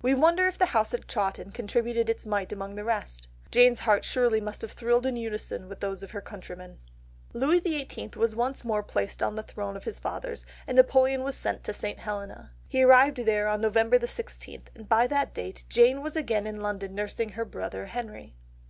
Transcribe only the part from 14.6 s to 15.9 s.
and by that date